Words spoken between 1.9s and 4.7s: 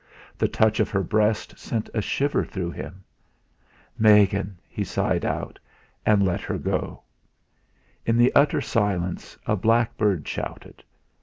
a shiver through him. "Megan!"